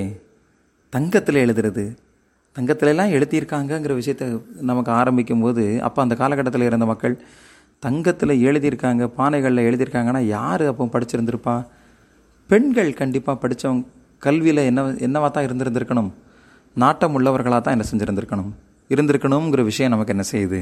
தங்கத்தில் 0.93 1.39
எழுதுறது. 1.45 1.83
தங்கத்திலலாம் 2.55 3.11
எழுதியிருக்காங்கங்கிற 3.17 3.93
விஷயத்த 3.99 4.25
நமக்கு 4.69 4.91
ஆரம்பிக்கும் 4.91 5.43
போது 5.43 5.63
அப்போ 5.87 5.99
அந்த 6.01 6.15
காலகட்டத்தில் 6.15 6.65
இருந்த 6.69 6.85
மக்கள் 6.91 7.15
தங்கத்தில் 7.83 8.33
எழுதியிருக்காங்க 8.47 9.03
பானைகளில் 9.17 9.67
எழுதியிருக்காங்கன்னா 9.69 10.21
யார் 10.35 10.63
அப்போ 10.71 10.85
படிச்சிருந்திருப்பா? 10.93 11.55
பெண்கள் 12.49 12.91
கண்டிப்பாக 12.93 13.37
படித்தவங்க 13.43 13.85
கல்வியில் 14.25 14.61
என்ன 14.69 14.85
என்னவாக 15.07 15.31
தான் 15.35 15.47
இருந்திருந்திருக்கணும்? 15.47 16.09
நாட்டம் 16.75 17.15
உள்ளவர்களாக 17.17 17.61
தான் 17.65 17.75
என்ன 17.77 17.85
செஞ்சுருந்துருக்கணும்? 17.91 18.51
இருந்திருக்கணுங்கிற 18.93 19.63
விஷயம் 19.71 19.93
நமக்கு 19.93 20.15
என்ன 20.15 20.25
செய்யுது? 20.33 20.61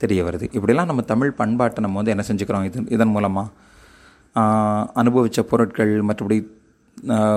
தெரிய 0.00 0.20
வருது. 0.24 0.46
இப்படிலாம் 0.56 0.90
நம்ம 0.90 1.02
தமிழ் 1.12 1.38
பண்பாட்டை 1.40 1.82
நம்ம 1.84 1.98
வந்து 2.00 2.14
என்ன 2.14 2.24
செஞ்சுக்கிறோம்? 2.30 2.64
இது 2.68 2.84
இதன் 2.96 3.14
மூலமாக 3.16 3.48
அனுபவித்த 5.00 5.42
பொருட்கள் 5.50 5.92
மற்றபடி 6.08 6.38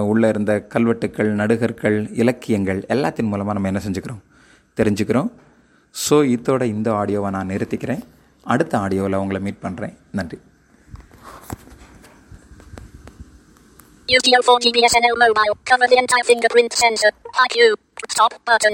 உள்ளே 0.01 0.27
இருந்த 0.29 0.53
கல்வெட்டுக்கள் 0.73 1.31
நடுகர்கள் 1.33 2.09
இலக்கியங்கள் 2.13 2.79
எல்லாத்தின் 2.89 3.29
மூலமாக 3.31 3.53
நம்ம 3.53 3.67
என்ன 3.67 3.81
செஞ்சுக்கிறோம் 3.85 4.21
தெரிஞ்சுக்கிறோம் 4.77 5.29
ஸோ 5.95 6.17
இதோட 6.35 6.63
இந்த 6.63 6.91
ஆடியோவை 6.91 7.29
நான் 7.29 7.51
நிறுத்திக்கிறேன் 7.51 8.03
அடுத்த 8.45 8.77
ஆடியோவில் 8.77 9.21
உங்களை 9.23 9.41
மீட் 9.41 9.63
பண்ணுறேன் 9.63 9.95
நன்றி 10.11 10.39
UTO 14.09 14.39
4 14.43 14.61
GBSNL 14.63 15.15
mobile. 15.17 15.55
Cover 15.65 15.87
the 15.87 15.97
entire 15.97 16.23
fingerprint 16.23 16.73
sensor. 16.73 17.11
IQ. 17.45 17.75
Stop 18.09 18.33
button. 18.45 18.67